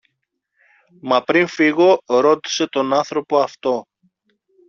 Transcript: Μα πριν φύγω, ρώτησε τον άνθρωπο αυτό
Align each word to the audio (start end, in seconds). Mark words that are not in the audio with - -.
Μα 1.01 1.23
πριν 1.23 1.47
φύγω, 1.47 2.01
ρώτησε 2.05 2.67
τον 2.67 2.93
άνθρωπο 2.93 3.37
αυτό 3.39 3.87